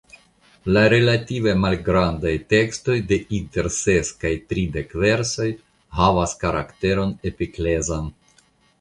La 0.77 0.81
relative 0.93 1.53
malgrandaj 1.65 2.31
tekstoj 2.55 2.97
de 3.13 3.19
inter 3.41 3.71
ses 3.77 4.11
kaj 4.25 4.33
tridek 4.55 4.99
versoj 5.05 5.49
havas 6.03 6.37
karakteron 6.45 7.17
epiklezan. 7.33 8.15